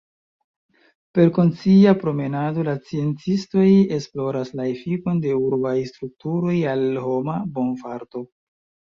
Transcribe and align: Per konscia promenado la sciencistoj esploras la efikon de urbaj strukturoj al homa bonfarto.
Per 1.17 1.27
konscia 1.33 1.91
promenado 2.03 2.63
la 2.67 2.71
sciencistoj 2.87 3.65
esploras 3.97 4.51
la 4.59 4.65
efikon 4.69 5.19
de 5.25 5.35
urbaj 5.41 5.75
strukturoj 5.91 6.55
al 6.73 6.81
homa 7.05 7.37
bonfarto. 7.59 8.23